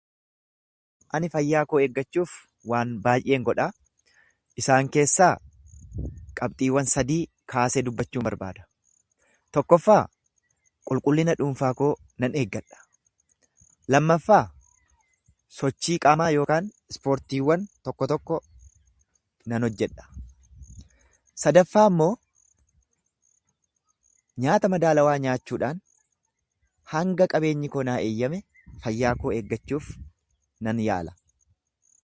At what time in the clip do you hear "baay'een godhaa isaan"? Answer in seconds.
3.05-4.89